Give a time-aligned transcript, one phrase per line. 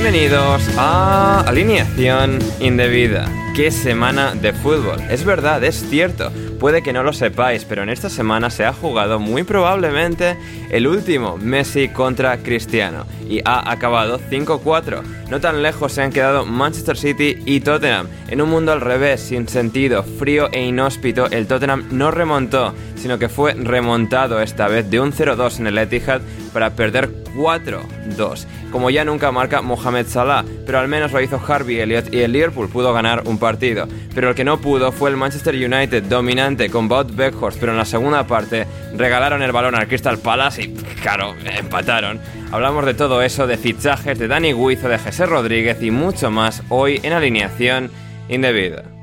[0.00, 3.28] Bienvenidos a Alineación Indebida.
[3.56, 5.00] ¡Qué semana de fútbol!
[5.10, 6.30] Es verdad, es cierto.
[6.60, 10.36] Puede que no lo sepáis, pero en esta semana se ha jugado muy probablemente
[10.70, 15.02] el último Messi contra Cristiano y ha acabado 5-4.
[15.30, 18.06] No tan lejos se han quedado Manchester City y Tottenham.
[18.28, 23.18] En un mundo al revés, sin sentido, frío e inhóspito, el Tottenham no remontó, sino
[23.18, 28.46] que fue remontado esta vez de un 0-2 en el Etihad para perder 4-2.
[28.70, 32.32] Como ya nunca marca Mohamed Salah, pero al menos lo hizo Harvey Elliott y el
[32.32, 33.88] Liverpool pudo ganar un partido.
[34.14, 37.78] Pero el que no pudo fue el Manchester United, dominante con Bout Beckhorst, pero en
[37.78, 38.66] la segunda parte
[38.96, 42.20] regalaron el balón al Crystal Palace y, claro, empataron.
[42.50, 46.62] Hablamos de todo eso, de fichajes, de Dani Guizo, de José Rodríguez y mucho más
[46.68, 47.90] hoy en alineación
[48.28, 48.97] indebida.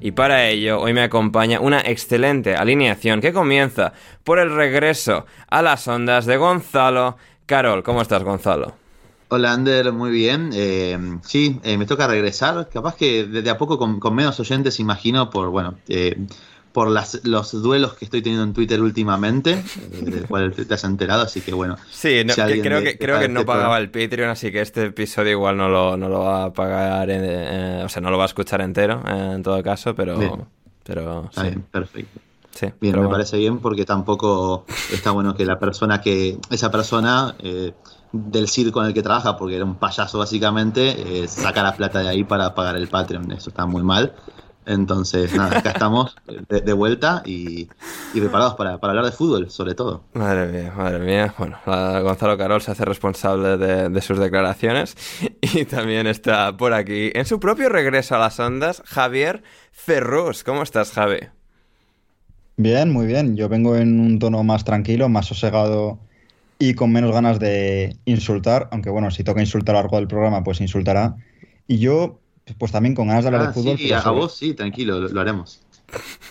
[0.00, 3.92] Y para ello, hoy me acompaña una excelente alineación que comienza
[4.24, 7.82] por el regreso a las ondas de Gonzalo Carol.
[7.82, 8.74] ¿Cómo estás, Gonzalo?
[9.28, 10.50] Hola, Ander, muy bien.
[10.54, 12.68] Eh, sí, eh, me toca regresar.
[12.68, 16.16] Capaz que de a poco con, menos oyentes, imagino, por, bueno, eh,
[16.72, 20.84] por las, los duelos que estoy teniendo en Twitter últimamente, eh, del cual te has
[20.84, 21.76] enterado, así que bueno.
[21.90, 25.68] Sí, creo, que, creo que no pagaba el Patreon, así que este episodio igual no
[25.68, 27.08] lo, no lo va a pagar,
[27.84, 30.46] o sea, no lo va a escuchar entero, en todo caso, pero...
[30.84, 31.58] pero sí.
[31.70, 32.20] perfecto.
[32.52, 37.34] Sí, bien, me parece bien porque tampoco está bueno que la persona que, esa persona
[37.38, 37.72] eh,
[38.12, 42.00] del circo en el que trabaja, porque era un payaso básicamente, eh, saca la plata
[42.00, 43.30] de ahí para pagar el Patreon.
[43.32, 44.14] Eso está muy mal.
[44.66, 46.16] Entonces, nada, acá estamos
[46.48, 47.68] de, vuelta y,
[48.12, 50.04] preparados para, hablar de fútbol, sobre todo.
[50.12, 51.34] Madre mía, madre mía.
[51.38, 54.96] Bueno, Gonzalo Carol se hace responsable de, sus declaraciones
[55.40, 60.44] y también está por aquí, en su propio regreso a las ondas, Javier Ferrus.
[60.44, 61.20] ¿Cómo estás, Javi?
[62.56, 63.36] Bien, muy bien.
[63.36, 65.98] Yo vengo en un tono más tranquilo, más sosegado
[66.58, 70.06] y con menos ganas de insultar, aunque bueno, si toca insultar a lo largo del
[70.06, 71.16] programa, pues insultará.
[71.66, 72.20] Y yo
[72.58, 73.78] pues también con ganas de hablar de ah, fútbol.
[73.78, 75.60] Sí, a, vos sí, tranquilo, lo, haremos.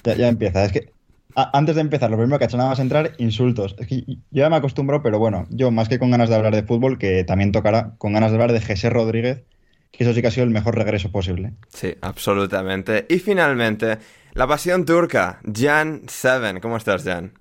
[0.03, 0.65] Ya, empieza.
[0.65, 0.93] Es que
[1.35, 3.75] antes de empezar, lo primero que ha hecho nada más entrar, insultos.
[3.79, 6.55] Es que yo ya me acostumbro, pero bueno, yo más que con ganas de hablar
[6.55, 9.43] de fútbol, que también tocará, con ganas de hablar de José Rodríguez,
[9.91, 11.53] que eso sí que ha sido el mejor regreso posible.
[11.69, 13.05] Sí, absolutamente.
[13.09, 13.97] Y finalmente,
[14.33, 16.59] la pasión turca, Jan Seven.
[16.59, 17.33] ¿Cómo estás, Jan?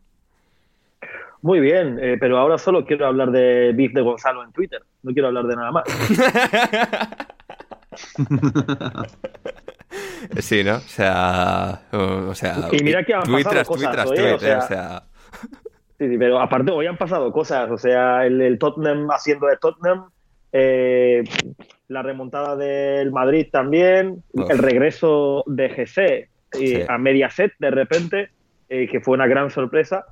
[1.40, 4.82] Muy bien, eh, pero ahora solo quiero hablar de Big de Gonzalo en Twitter.
[5.02, 5.84] No quiero hablar de nada más.
[10.40, 10.76] sí, ¿no?
[10.76, 14.32] O sea, o sea, y mira que han pasado cosas, ¿eh?
[14.32, 15.02] o, sea,
[15.98, 20.10] Sí, sí, pero aparte hoy han pasado cosas, o sea, el, Tottenham haciendo de Tottenham,
[20.52, 21.24] eh,
[21.88, 26.28] la remontada del Madrid también, el regreso de GC
[26.60, 28.30] eh, a Mediaset de repente,
[28.68, 30.06] que fue una gran sorpresa,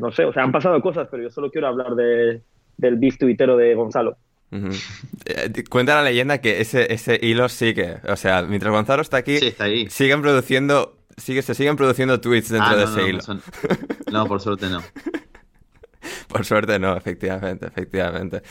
[0.00, 2.40] no sé, o sea, han pasado cosas, pero yo solo quiero hablar de,
[2.76, 4.16] del beef tuitero de Gonzalo.
[4.50, 7.98] Eh, cuenta la leyenda que ese, ese hilo sigue.
[8.08, 9.38] O sea, mientras Gonzalo está aquí,
[9.88, 10.98] siguen produciendo.
[11.16, 13.20] Sigue, se siguen produciendo tweets dentro ah, de ese hilo.
[14.12, 14.82] No, por suerte no.
[16.28, 18.42] por suerte no, efectivamente, efectivamente.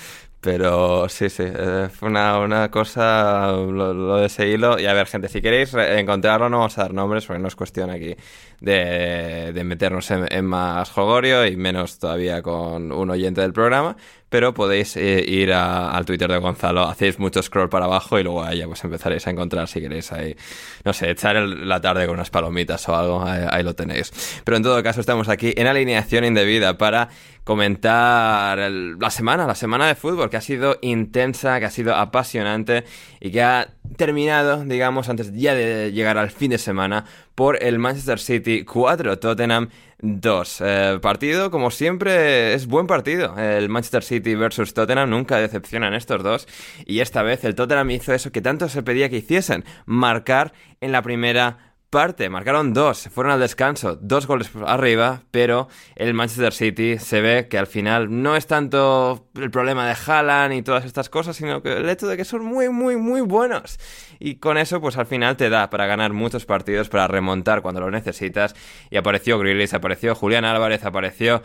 [0.42, 1.44] Pero sí, sí,
[1.92, 4.80] fue una, una cosa lo, de ese hilo.
[4.80, 7.56] Y a ver, gente, si queréis encontrarlo, no vamos a dar nombres porque no es
[7.56, 8.16] cuestión aquí
[8.62, 13.98] de, de meternos en, en, más jogorio y menos todavía con un oyente del programa
[14.36, 18.44] pero podéis eh, ir al Twitter de Gonzalo, hacéis mucho scroll para abajo y luego
[18.44, 20.36] ahí pues empezaréis a encontrar si queréis ahí,
[20.84, 24.12] no sé, echar la tarde con unas palomitas o algo, ahí, lo tenéis.
[24.44, 27.08] Pero en todo caso estamos aquí en alineación indebida para
[27.46, 32.84] comentar la semana, la semana de fútbol, que ha sido intensa, que ha sido apasionante
[33.22, 37.06] y que ha terminado, digamos, antes ya de llegar al fin de semana,
[37.36, 40.62] por el Manchester City 4, Tottenham 2.
[40.62, 43.38] Eh, partido, como siempre, es buen partido.
[43.38, 46.48] El Manchester City versus Tottenham nunca decepcionan estos dos.
[46.86, 50.92] Y esta vez el Tottenham hizo eso que tanto se pedía que hiciesen: marcar en
[50.92, 56.98] la primera parte, marcaron dos, fueron al descanso, dos goles arriba, pero el Manchester City
[57.00, 61.08] se ve que al final no es tanto el problema de Haaland y todas estas
[61.08, 63.80] cosas, sino que el hecho de que son muy, muy, muy buenos.
[64.20, 67.80] Y con eso, pues al final te da para ganar muchos partidos, para remontar cuando
[67.80, 68.56] lo necesitas.
[68.90, 71.44] Y apareció Grealish, apareció Julián Álvarez, apareció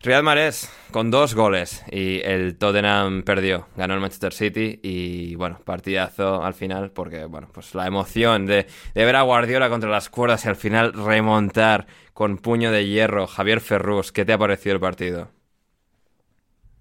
[0.00, 5.58] Real Marés con dos goles y el Tottenham perdió, ganó el Manchester City y bueno,
[5.64, 10.44] partidazo al final porque bueno, pues la emoción de, ver a Guardiola contra las cuerdas
[10.44, 13.26] y al final remontar con puño de hierro.
[13.26, 15.30] Javier Ferrus, ¿qué te ha parecido el partido?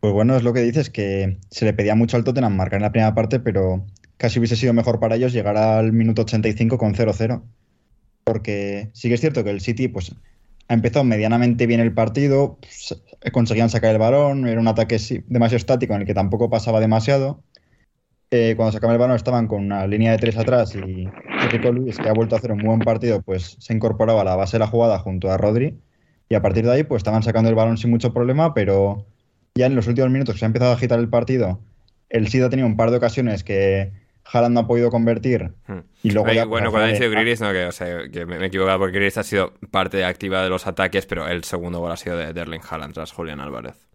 [0.02, 2.84] Pues bueno, es lo que dices, que se le pedía mucho al Tottenham marcar en
[2.84, 3.86] la primera parte, pero
[4.18, 7.42] casi hubiese sido mejor para ellos llegar al minuto 85 con 0-0.
[8.24, 10.16] Porque sí que es cierto que el City pues
[10.68, 13.02] ha empezado medianamente bien el partido, pues,
[13.32, 14.98] conseguían sacar el balón, era un ataque
[15.28, 17.44] demasiado estático en el que tampoco pasaba demasiado.
[18.32, 21.08] Eh, cuando sacaban el balón estaban con una línea de tres atrás y
[21.52, 24.36] Rico Luis, que ha vuelto a hacer un buen partido, pues se incorporaba a la
[24.36, 25.80] base de la jugada junto a Rodri
[26.28, 29.06] y a partir de ahí pues estaban sacando el balón sin mucho problema, pero
[29.54, 31.62] ya en los últimos minutos que se ha empezado a agitar el partido,
[32.10, 33.92] el SIDA ha tenido un par de ocasiones que
[34.31, 35.54] Haaland no ha podido convertir.
[35.68, 35.80] Hmm.
[36.04, 38.80] Y luego bueno, cuando ha dicho Grilis, no, que, o sea, que me, he equivocado
[38.80, 42.18] porque Grilis ha sido parte activa de los ataques, pero el segundo gol ha sido
[42.18, 43.88] de Derling Haaland tras Julián Álvarez.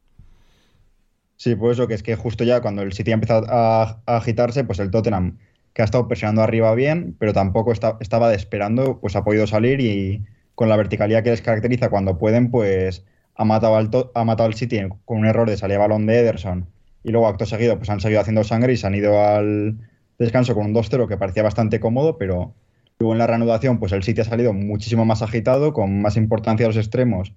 [1.37, 4.63] Sí, pues lo que es que justo ya cuando el City ha empezado a, agitarse,
[4.65, 5.39] pues el Tottenham,
[5.73, 10.25] que ha estado presionando arriba bien, pero tampoco estaba esperando, pues ha podido salir y
[10.55, 13.07] con la verticalidad que les caracteriza cuando pueden, pues
[13.37, 16.67] ha matado al, ha matado al City con un error de salir balón de Ederson.
[17.03, 19.79] Y luego, acto seguido, pues han seguido haciendo sangre y se han ido al,
[20.21, 22.55] descanso con un 2-0 que parecía bastante cómodo, pero
[22.99, 26.67] luego en la reanudación pues el City ha salido muchísimo más agitado, con más importancia
[26.67, 27.33] a los extremos,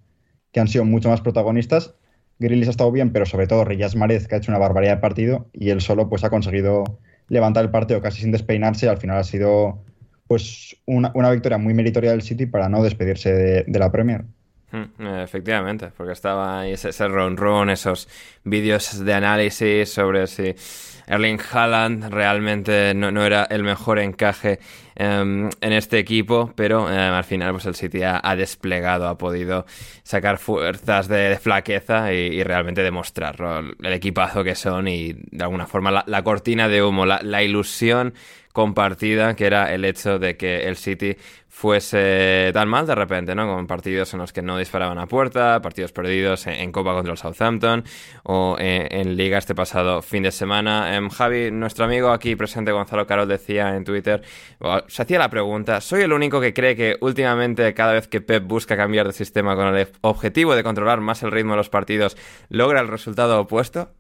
[0.51, 1.95] que han sido mucho más protagonistas.
[2.39, 5.01] Grillis ha estado bien, pero sobre todo Riyaz Marez, que ha hecho una barbaridad de
[5.01, 6.99] partido, y él solo pues ha conseguido
[7.29, 9.81] levantar el partido casi sin despeinarse, al final ha sido
[10.27, 14.25] pues una, victoria muy meritoria del City para no despedirse de, la Premier.
[14.73, 17.05] Hmm, efectivamente, porque estaba ahí ese, ese
[17.71, 18.09] esos
[18.43, 20.55] vídeos de análisis sobre si
[21.05, 24.57] Erling Haaland realmente no, era el mejor encaje
[24.95, 29.67] em, en este equipo, pero em, al final pues el City ha, desplegado, ha podido
[30.01, 33.35] sacar fuerzas de, flaqueza y, realmente demostrar
[33.79, 38.15] el equipazo que son y de alguna forma la, cortina de humo, la ilusión
[38.53, 41.17] compartida que era el hecho de que el City
[41.49, 43.47] fuese tan mal de repente, ¿no?
[43.47, 47.17] Con partidos en los que no disparaban a puerta, partidos perdidos en, Copa contra el
[47.17, 47.83] Southampton
[48.23, 50.95] o en, Liga este pasado fin de semana.
[50.95, 54.23] Em, Javi, nuestro amigo aquí presente Gonzalo Carol decía en Twitter,
[54.87, 58.43] se hacía la pregunta, ¿soy el único que cree que últimamente cada vez que Pep
[58.45, 62.17] busca cambiar de sistema con el objetivo de controlar más el ritmo de los partidos,
[62.49, 63.91] logra el resultado opuesto?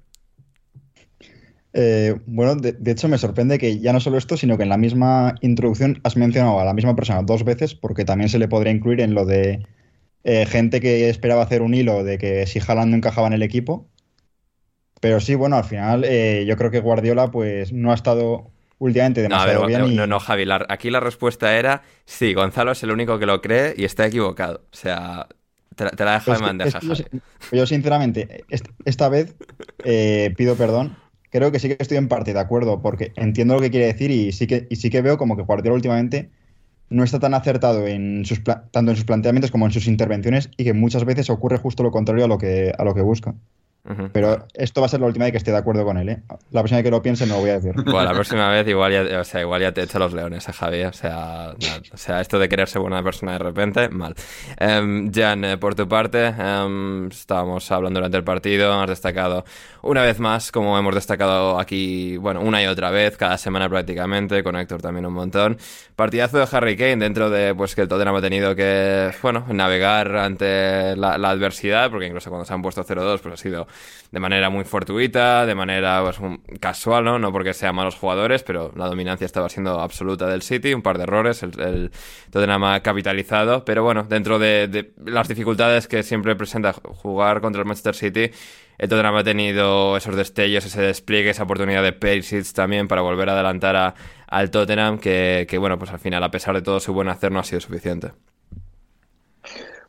[1.73, 4.77] Eh, bueno, de, hecho me sorprende que ya no solo esto, sino que en la
[4.77, 8.71] misma introducción has mencionado a la misma persona dos veces, porque también se le podría
[8.71, 9.65] incluir en lo de
[10.23, 13.41] eh, gente que esperaba hacer un hilo de que si Haaland no encajaba en el
[13.41, 13.89] equipo.
[15.01, 19.21] Pero sí, bueno, al final eh, yo creo que Guardiola pues no ha estado últimamente
[19.23, 19.95] demasiado no, bien.
[19.95, 23.73] No, no, Javi, aquí la respuesta era sí, Gonzalo es el único que lo cree
[23.75, 24.61] y está equivocado.
[24.71, 25.27] O sea,
[25.75, 26.93] te, la dejo de bandeja, Yo,
[27.51, 28.45] yo, sinceramente,
[28.85, 29.35] esta vez
[30.37, 31.02] pido perdón
[31.33, 34.11] creo que sí que estoy en parte de acuerdo, porque entiendo lo que quiere decir
[34.11, 36.29] y sí que, y sí que veo como que Guardiola últimamente
[36.89, 40.63] no está tan acertado en sus tanto en sus planteamientos como en sus intervenciones y
[40.63, 43.33] que muchas veces ocurre justo lo contrario a lo que, a lo que busca.
[44.13, 46.23] Pero esto va a ser la última vez que esté de acuerdo con él, ¿eh?
[46.51, 47.73] La próxima vez que lo piense no lo voy a decir.
[47.83, 50.53] Bueno, la próxima vez igual ya, o sea, igual ya te echa los leones, ¿eh,
[50.53, 50.83] Javi?
[50.83, 51.53] O sea,
[51.91, 54.15] o sea, esto de querer ser buena persona de repente, mal.
[54.61, 59.43] Um, Jan, eh, por tu parte, em, estábamos hablando durante el partido, has destacado
[59.81, 64.43] una vez más, como hemos destacado aquí, bueno, una y otra vez, cada semana prácticamente,
[64.43, 65.57] con Héctor también un montón.
[65.97, 70.15] Partidazo de Harry Kane dentro de, pues, que el Tottenham ha tenido que, bueno, navegar
[70.15, 73.67] ante la, la adversidad, porque incluso cuando se han puesto 0-2, pues ha sido
[74.13, 76.19] de manera muy fortuita, de manera pues,
[76.59, 77.17] casual, ¿no?
[77.17, 80.97] No porque sean malos jugadores, pero la dominancia estaba siendo absoluta del City, un par
[80.97, 81.89] de errores, el,
[82.29, 87.65] Tottenham ha capitalizado, pero bueno, dentro de, las dificultades que siempre presenta jugar contra el
[87.65, 88.29] Manchester City,
[88.77, 93.29] el Tottenham ha tenido esos destellos, ese despliegue, esa oportunidad de Perisic también para volver
[93.29, 93.95] a adelantar a,
[94.27, 97.39] al Tottenham, que, bueno, pues al final, a pesar de todo su buen hacer, no
[97.39, 98.11] ha sido suficiente.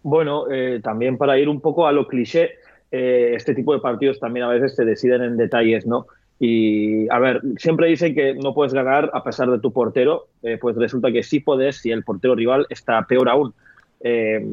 [0.03, 2.57] Bueno, eh, también para ir un poco a lo cliché,
[2.97, 6.07] eh, este tipo de partidos también a veces se deciden en detalles, ¿no?
[6.39, 10.59] Y a ver, siempre dicen que no puedes ganar a pesar de tu portero, eh,
[10.61, 13.53] pues resulta que sí puedes si el portero rival está peor aún.
[14.01, 14.45] Eh,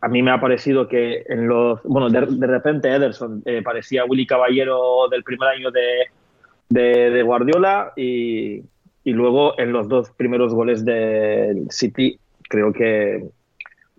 [0.00, 1.80] a mí me ha parecido que en los.
[1.84, 8.62] Bueno, de, repente Ederson parecía Willy Caballero del primer año de, de, Guardiola y,
[9.04, 12.18] y, luego en los dos primeros goles del City
[12.48, 13.28] creo que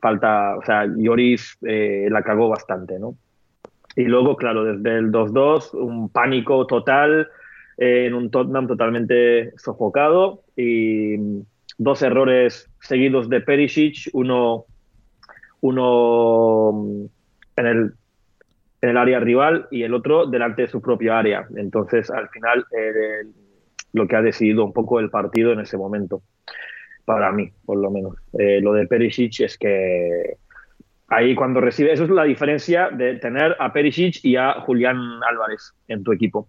[0.02, 0.58] falta.
[0.58, 3.16] O sea, Lloris la cagó bastante, ¿no?
[3.98, 7.28] Y luego, claro, desde el 2-2, un pánico total
[7.80, 11.16] eh, en un Tottenham totalmente sofocado y
[11.80, 14.66] dos errores seguidos de Perisic, uno,
[15.62, 17.10] uno
[17.56, 17.94] en el,
[18.82, 21.48] en el área rival y el otro delante de su propia área.
[21.56, 22.68] Entonces, al final,
[23.94, 26.22] lo que ha decidido un poco el partido en ese momento,
[27.04, 28.16] para mí, por lo menos.
[28.38, 30.38] Eh, lo de Perisic es que
[31.08, 34.98] ahí cuando recibe, eso es la diferencia de tener a Perisic y a Julián
[35.28, 36.48] Álvarez en tu equipo.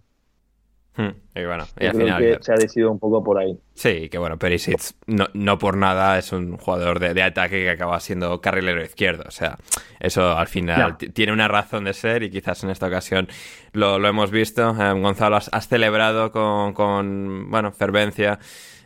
[0.99, 3.57] Hmm, y bueno, y al final, se ha decidido un poco por ahí.
[3.75, 8.01] Sí, que bueno, Perisic no, no por nada es un jugador de, ataque que acaba
[8.01, 9.23] siendo carrilero izquierdo.
[9.29, 9.59] O sea,
[10.01, 13.29] eso al final tiene una razón de ser y quizás en esta ocasión
[13.73, 14.71] lo, lo hemos visto.
[14.71, 18.41] Eh, Gonzalo, has, celebrado con, con, bueno, fervencia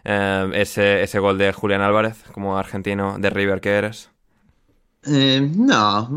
[0.05, 4.12] eh, ese, ese gol de Julián Álvarez como argentino de River que eres.
[5.05, 6.09] Eh, no,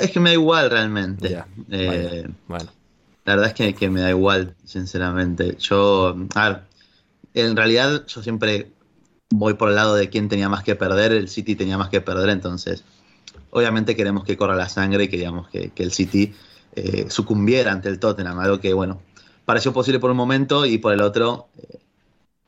[0.00, 1.42] es que me da igual realmente.
[1.70, 2.70] Eh, bueno.
[3.24, 5.56] La verdad es que, me da igual, sinceramente.
[5.58, 6.62] Yo, a ver,
[7.34, 8.72] en realidad yo siempre
[9.30, 12.00] voy por el lado de quién tenía más que perder, el City tenía más que
[12.00, 12.84] perder, entonces
[13.50, 16.34] obviamente queremos que corra la sangre y queríamos que, el City
[16.74, 19.00] eh, sucumbiera ante el Tottenham, algo que bueno,
[19.44, 21.48] pareció posible por un momento y por el otro,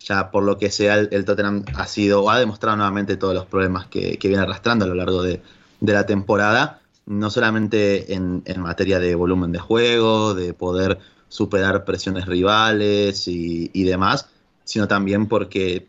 [0.00, 3.46] ya por lo que sea, el, Tottenham ha sido o ha demostrado nuevamente todos los
[3.46, 5.40] problemas que viene arrastrando a lo largo de,
[5.84, 10.98] de la temporada, no solamente en, materia de volumen de juego, de poder
[11.28, 14.28] superar presiones rivales y, demás,
[14.64, 15.86] sino también porque,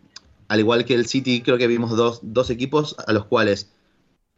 [0.48, 3.70] al igual que el City, creo que vimos dos, equipos a los cuales,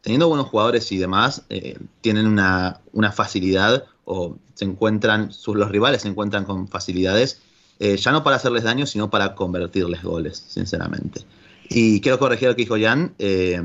[0.01, 2.81] teniendo buenos jugadores y demás, eh, tienen una,
[3.13, 7.41] facilidad o se encuentran, los rivales se encuentran con facilidades,
[7.79, 11.25] eh, ya no para hacerles daño, sino para convertirles goles, sinceramente.
[11.69, 13.13] Y quiero corregir lo que dijo Jan.
[13.19, 13.61] Eh,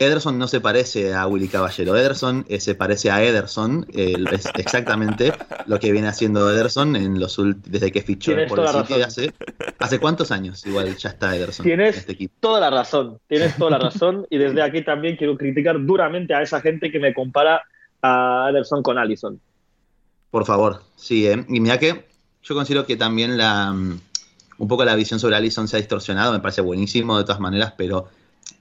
[0.00, 1.96] Ederson no se parece a Willy Caballero.
[1.96, 3.84] Ederson eh, se parece a Ederson.
[3.92, 5.32] es exactamente
[5.66, 7.36] lo que viene haciendo Ederson en los
[7.66, 9.34] desde que fichó por el City hace,
[9.80, 10.64] hace cuántos años.
[10.64, 11.64] Igual ya está Ederson.
[11.64, 12.32] Tienes en este equipo.
[12.38, 13.18] toda la razón.
[13.26, 14.24] Tienes toda la razón.
[14.30, 17.62] y desde aquí también quiero criticar duramente a esa gente que me compara
[18.00, 19.40] a Ederson con Allison.
[20.30, 21.26] Por favor, sí.
[21.26, 21.44] ¿eh?
[21.48, 22.06] Y mira que
[22.44, 24.00] yo considero que también la mm,
[24.58, 26.32] un poco la visión sobre Allison se ha distorsionado.
[26.32, 28.08] Me parece buenísimo de todas maneras, pero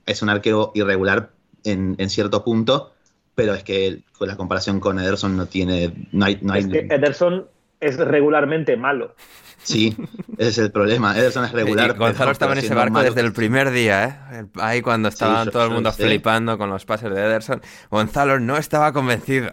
[0.08, 1.32] es un arquero irregular
[1.64, 2.94] en, cierto punto,
[3.36, 6.08] pero es que con la comparación con Ederson no tiene.
[6.12, 6.62] No hay, no hay...
[6.62, 7.46] Es que Ederson
[7.80, 9.14] es regularmente malo.
[9.62, 9.96] Sí,
[10.38, 11.18] ese es el problema.
[11.18, 11.98] Ederson es regular.
[11.98, 14.46] Gonzalo estaba en ese barco desde el primer día, ¿eh?
[14.56, 17.62] Ahí cuando estaba todo el mundo flipando con los pases de Ederson.
[17.92, 19.52] Gonzalo no estaba convencido.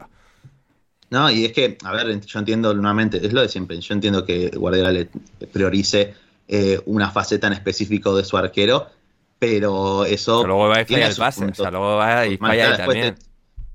[1.10, 3.80] No, y es que, a ver, yo entiendo nuevamente, es lo de siempre.
[3.80, 5.08] Yo entiendo que Guardiola le
[5.52, 6.14] priorice
[6.46, 8.88] eh, una faceta en específico de su arquero
[9.38, 10.46] pero eso.
[10.46, 11.44] luego va y falla el pase.
[11.44, 13.14] O sea, luego va falla también.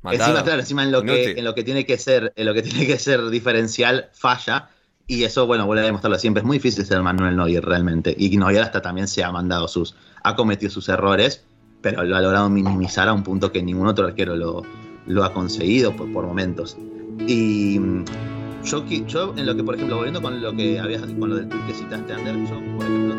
[0.03, 2.61] encima, claro, encima en lo, que, en lo que tiene que ser, en lo que
[2.63, 4.69] tiene que ser diferencial, falla.
[5.07, 6.41] Y eso, bueno, vuelve a demostrarlo siempre.
[6.41, 8.15] Es muy difícil ser Manuel Neuer realmente.
[8.17, 9.95] Y Neuer hasta también se ha mandado sus.
[10.23, 11.43] ha cometido sus errores,
[11.81, 14.63] pero lo ha logrado minimizar a un punto que ningún otro arquero lo,
[15.07, 16.77] lo ha conseguido por, por momentos.
[17.27, 18.05] Y mm,
[18.63, 21.49] yo, yo, en lo que, por ejemplo, volviendo con lo que habías, con lo del
[21.49, 23.18] que citaste, Ander, yo, por ejemplo,